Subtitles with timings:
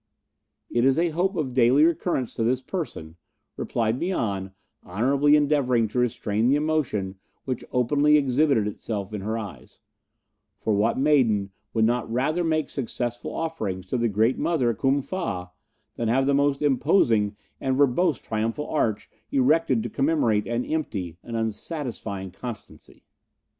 [0.71, 3.17] "It is a hope of daily recurrence to this person,"
[3.55, 4.49] replied Mian,
[4.83, 9.79] honourably endeavouring to restrain the emotion which openly exhibited itself in her eyes;
[10.57, 15.51] "for what maiden would not rather make successful offerings to the Great Mother Kum Fa
[15.97, 21.37] than have the most imposing and verbose Triumphal Arch erected to commemorate an empty and
[21.37, 23.03] unsatisfying constancy?"